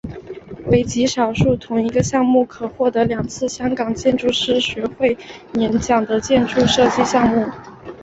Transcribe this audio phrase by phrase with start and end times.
[0.71, 5.15] 为极少数同一个项目可以获两次香港建筑师学会
[5.53, 7.45] 年奖的建筑设计项目。